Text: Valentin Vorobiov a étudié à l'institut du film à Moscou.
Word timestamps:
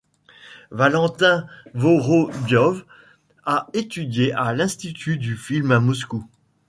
Valentin 0.71 1.45
Vorobiov 1.75 2.81
a 3.45 3.67
étudié 3.73 4.33
à 4.33 4.51
l'institut 4.51 5.17
du 5.19 5.37
film 5.37 5.71
à 5.73 5.79
Moscou. 5.79 6.25